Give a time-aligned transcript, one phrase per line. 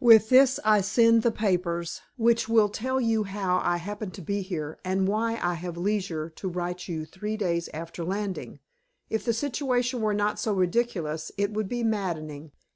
[0.00, 4.42] With this I send the papers, which will tell you how I happen to be
[4.42, 8.58] here, and why I have leisure to write you three days after landing.
[9.10, 12.50] If the situation were not so ridiculous, it would be maddening.